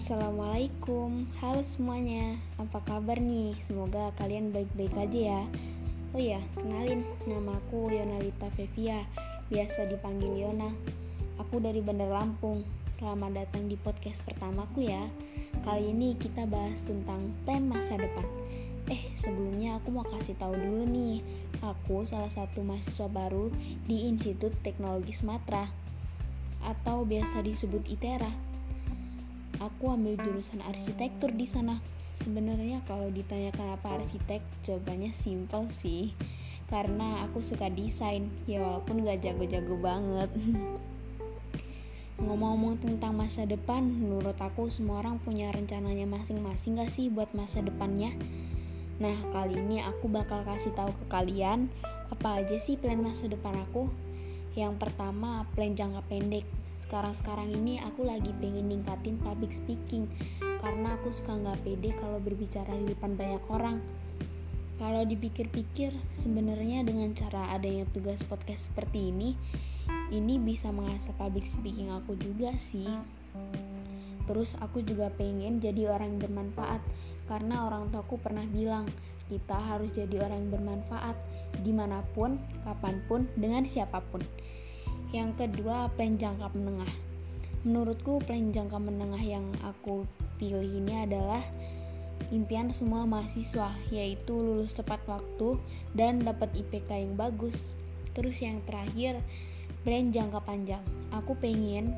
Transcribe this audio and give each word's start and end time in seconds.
Assalamualaikum, 0.00 1.28
halo 1.44 1.60
semuanya. 1.60 2.40
Apa 2.56 2.80
kabar 2.88 3.20
nih? 3.20 3.52
Semoga 3.60 4.16
kalian 4.16 4.48
baik-baik 4.48 4.96
aja 4.96 5.20
ya. 5.36 5.42
Oh 6.16 6.20
iya, 6.24 6.40
kenalin, 6.56 7.04
nama 7.28 7.60
aku 7.60 7.92
Yonalita 7.92 8.48
Fevia. 8.56 9.04
Biasa 9.52 9.92
dipanggil 9.92 10.40
Yona. 10.40 10.72
Aku 11.36 11.60
dari 11.60 11.84
Bandar 11.84 12.08
Lampung. 12.08 12.64
Selamat 12.96 13.44
datang 13.44 13.68
di 13.68 13.76
podcast 13.76 14.24
pertamaku 14.24 14.88
ya. 14.88 15.04
Kali 15.68 15.92
ini 15.92 16.16
kita 16.16 16.48
bahas 16.48 16.80
tentang 16.80 17.36
plan 17.44 17.68
masa 17.68 18.00
depan. 18.00 18.24
Eh, 18.88 19.04
sebelumnya 19.20 19.84
aku 19.84 20.00
mau 20.00 20.08
kasih 20.16 20.32
tahu 20.40 20.56
dulu 20.56 20.88
nih. 20.88 21.20
Aku 21.60 22.08
salah 22.08 22.32
satu 22.32 22.64
mahasiswa 22.64 23.04
baru 23.04 23.52
di 23.84 24.08
Institut 24.08 24.56
Teknologi 24.64 25.12
Sumatera 25.12 25.68
Atau 26.64 27.04
biasa 27.04 27.44
disebut 27.44 27.84
ITERA 27.84 28.48
aku 29.60 29.92
ambil 29.92 30.16
jurusan 30.16 30.64
arsitektur 30.64 31.30
di 31.36 31.44
sana. 31.44 31.78
Sebenarnya 32.20 32.80
kalau 32.88 33.12
ditanyakan 33.12 33.76
apa 33.76 34.00
arsitek 34.00 34.40
jawabannya 34.64 35.12
simple 35.12 35.68
sih. 35.68 36.16
Karena 36.66 37.28
aku 37.28 37.44
suka 37.44 37.68
desain 37.68 38.32
ya 38.48 38.64
walaupun 38.64 39.04
gak 39.04 39.20
jago-jago 39.20 39.76
banget. 39.76 40.30
Ngomong-ngomong 42.20 42.80
tentang 42.84 43.16
masa 43.16 43.48
depan 43.48 43.80
menurut 43.80 44.36
aku 44.36 44.68
semua 44.68 45.00
orang 45.00 45.16
punya 45.20 45.48
rencananya 45.52 46.04
masing-masing 46.04 46.76
gak 46.80 46.92
sih 46.92 47.08
buat 47.08 47.32
masa 47.32 47.64
depannya? 47.64 48.12
Nah 49.00 49.16
kali 49.32 49.56
ini 49.56 49.80
aku 49.80 50.12
bakal 50.12 50.44
kasih 50.44 50.76
tahu 50.76 50.92
ke 50.92 51.04
kalian 51.08 51.72
apa 52.12 52.44
aja 52.44 52.56
sih 52.60 52.76
plan 52.76 53.00
masa 53.00 53.24
depan 53.26 53.56
aku? 53.56 53.88
Yang 54.52 54.76
pertama 54.76 55.48
plan 55.56 55.72
jangka 55.72 56.04
pendek 56.12 56.44
sekarang-sekarang 56.86 57.52
ini 57.52 57.80
aku 57.84 58.08
lagi 58.08 58.32
pengen 58.40 58.72
ningkatin 58.72 59.20
public 59.20 59.52
speaking. 59.52 60.08
Karena 60.60 60.96
aku 60.96 61.12
suka 61.12 61.36
nggak 61.36 61.64
pede 61.64 61.90
kalau 61.96 62.20
berbicara 62.20 62.72
di 62.76 62.92
depan 62.92 63.16
banyak 63.16 63.44
orang. 63.48 63.80
Kalau 64.80 65.04
dipikir-pikir 65.04 65.92
sebenarnya 66.16 66.80
dengan 66.84 67.12
cara 67.12 67.52
adanya 67.52 67.84
tugas 67.92 68.24
podcast 68.24 68.72
seperti 68.72 69.12
ini 69.12 69.36
ini 70.10 70.42
bisa 70.42 70.74
mengasah 70.74 71.14
public 71.14 71.46
speaking 71.46 71.90
aku 71.92 72.18
juga 72.18 72.54
sih. 72.58 72.88
Terus 74.26 74.54
aku 74.62 74.82
juga 74.82 75.10
pengen 75.14 75.58
jadi 75.58 75.90
orang 75.90 76.16
yang 76.16 76.20
bermanfaat. 76.30 76.82
Karena 77.30 77.66
orang 77.66 77.94
tuaku 77.94 78.18
pernah 78.18 78.42
bilang 78.46 78.90
kita 79.30 79.54
harus 79.54 79.94
jadi 79.94 80.26
orang 80.26 80.50
yang 80.50 80.52
bermanfaat 80.58 81.14
di 81.62 81.70
mana 81.70 82.02
pun, 82.14 82.38
kapan 82.66 82.98
pun, 83.06 83.30
dengan 83.38 83.62
siapa 83.66 84.02
pun. 84.10 84.22
Yang 85.10 85.42
kedua, 85.42 85.90
plan 85.98 86.14
jangka 86.14 86.54
menengah. 86.54 86.92
Menurutku 87.66 88.22
plan 88.22 88.54
jangka 88.54 88.78
menengah 88.78 89.18
yang 89.18 89.42
aku 89.66 90.06
pilih 90.38 90.62
ini 90.62 91.02
adalah 91.02 91.42
impian 92.30 92.70
semua 92.70 93.02
mahasiswa, 93.10 93.74
yaitu 93.90 94.38
lulus 94.38 94.70
tepat 94.70 95.02
waktu 95.10 95.58
dan 95.98 96.22
dapat 96.22 96.54
IPK 96.54 96.94
yang 96.94 97.18
bagus. 97.18 97.74
Terus 98.14 98.38
yang 98.38 98.62
terakhir, 98.70 99.18
plan 99.82 100.14
jangka 100.14 100.46
panjang. 100.46 100.84
Aku 101.10 101.34
pengen 101.42 101.90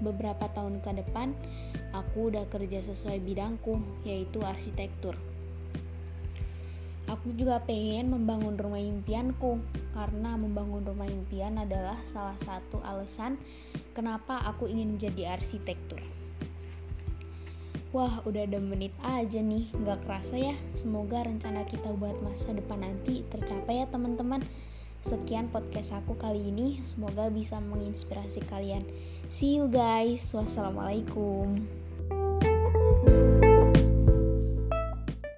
beberapa 0.00 0.48
tahun 0.56 0.80
ke 0.80 1.04
depan 1.04 1.36
aku 1.92 2.32
udah 2.32 2.48
kerja 2.48 2.80
sesuai 2.80 3.20
bidangku, 3.28 3.76
yaitu 4.08 4.40
arsitektur. 4.40 5.12
Aku 7.12 7.36
juga 7.36 7.60
pengen 7.60 8.08
membangun 8.08 8.56
rumah 8.56 8.80
impianku 8.80 9.60
karena 9.94 10.34
membangun 10.34 10.82
rumah 10.82 11.06
impian 11.06 11.54
adalah 11.56 11.96
salah 12.02 12.34
satu 12.42 12.82
alasan 12.82 13.38
kenapa 13.94 14.42
aku 14.42 14.66
ingin 14.66 14.98
menjadi 14.98 15.38
arsitektur. 15.38 16.02
Wah, 17.94 18.26
udah 18.26 18.42
ada 18.42 18.58
menit 18.58 18.90
aja 19.06 19.38
nih, 19.38 19.70
nggak 19.70 20.02
kerasa 20.02 20.34
ya. 20.34 20.58
Semoga 20.74 21.22
rencana 21.22 21.62
kita 21.62 21.94
buat 21.94 22.18
masa 22.26 22.50
depan 22.50 22.82
nanti 22.82 23.22
tercapai 23.30 23.80
ya 23.80 23.86
teman-teman. 23.86 24.42
Sekian 25.06 25.46
podcast 25.54 25.94
aku 25.94 26.18
kali 26.18 26.50
ini, 26.50 26.82
semoga 26.82 27.30
bisa 27.30 27.62
menginspirasi 27.62 28.42
kalian. 28.50 28.82
See 29.30 29.62
you 29.62 29.70
guys, 29.70 30.26
wassalamualaikum. 30.34 31.83